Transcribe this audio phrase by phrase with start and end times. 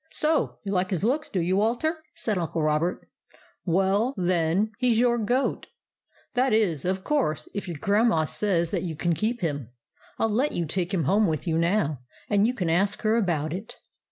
[0.13, 3.07] "So you like his looks, do you, Walter?" said Uncle Robert.
[3.65, 5.67] "Well, then, he's your goat,—
[6.33, 9.69] that is, of course, if your Grandma says that you can keep him.
[10.17, 11.99] I '11 let you take him home with you now,
[12.31, 13.75] and you can ask her about it."